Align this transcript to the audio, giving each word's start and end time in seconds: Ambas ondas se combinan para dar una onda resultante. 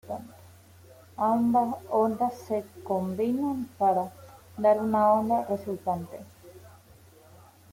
Ambas 1.17 1.75
ondas 1.91 2.33
se 2.47 2.65
combinan 2.83 3.69
para 3.77 4.11
dar 4.57 4.79
una 4.79 5.13
onda 5.13 5.45
resultante. 5.47 6.17